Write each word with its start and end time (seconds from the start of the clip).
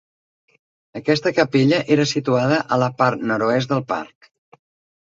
Aquesta 0.99 1.33
capella 1.41 1.83
era 1.97 2.09
situada 2.15 2.59
a 2.77 2.81
la 2.87 2.89
part 3.05 3.25
nord-est 3.35 3.75
del 3.77 3.87
parc. 3.95 4.33